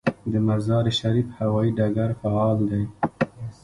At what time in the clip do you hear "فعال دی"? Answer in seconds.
2.21-2.83